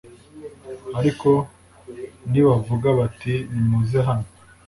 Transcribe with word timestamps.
ariko 0.99 1.29
nibavuga 2.29 2.87
bati 2.99 3.33
nimuze 3.51 3.99
hano' 4.07 4.29